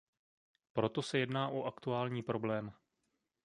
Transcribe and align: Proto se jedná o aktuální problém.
Proto 0.73 1.01
se 1.01 1.17
jedná 1.17 1.47
o 1.49 1.63
aktuální 1.63 2.23
problém. 2.23 2.73